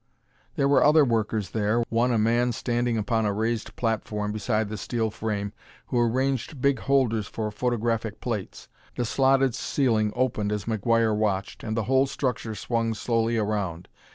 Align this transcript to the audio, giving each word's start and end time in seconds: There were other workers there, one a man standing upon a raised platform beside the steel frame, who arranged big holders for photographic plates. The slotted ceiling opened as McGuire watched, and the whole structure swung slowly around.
There 0.55 0.67
were 0.67 0.83
other 0.83 1.05
workers 1.05 1.51
there, 1.51 1.83
one 1.89 2.11
a 2.11 2.17
man 2.17 2.53
standing 2.53 2.97
upon 2.97 3.27
a 3.27 3.31
raised 3.33 3.75
platform 3.75 4.31
beside 4.31 4.67
the 4.67 4.75
steel 4.79 5.11
frame, 5.11 5.53
who 5.89 5.99
arranged 5.99 6.59
big 6.59 6.79
holders 6.79 7.27
for 7.27 7.51
photographic 7.51 8.19
plates. 8.19 8.67
The 8.95 9.05
slotted 9.05 9.53
ceiling 9.53 10.11
opened 10.15 10.51
as 10.51 10.65
McGuire 10.65 11.15
watched, 11.15 11.63
and 11.63 11.77
the 11.77 11.83
whole 11.83 12.07
structure 12.07 12.55
swung 12.55 12.95
slowly 12.95 13.37
around. 13.37 13.89